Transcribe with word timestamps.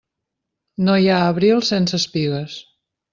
No 0.87 0.95
hi 1.01 1.11
ha 1.15 1.19
abril 1.33 1.61
sense 1.71 1.99
espigues. 2.05 2.57